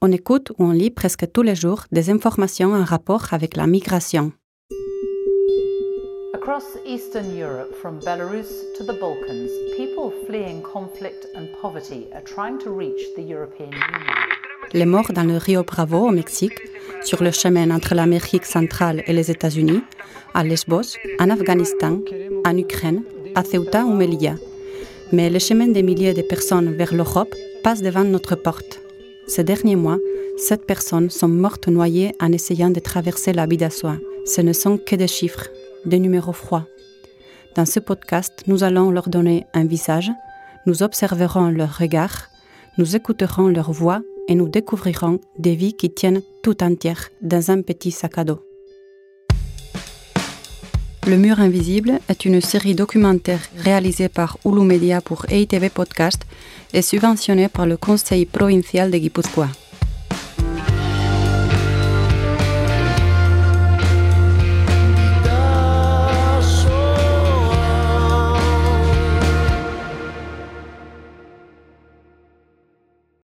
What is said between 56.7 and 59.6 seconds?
et subventionnée par le Conseil provincial de Guipúzcoa.